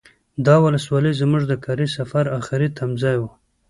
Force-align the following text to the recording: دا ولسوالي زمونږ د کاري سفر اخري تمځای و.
دا 0.45 0.55
ولسوالي 0.65 1.11
زمونږ 1.21 1.43
د 1.47 1.53
کاري 1.65 1.87
سفر 1.97 2.25
اخري 2.39 2.67
تمځای 2.77 3.17
و. 3.19 3.23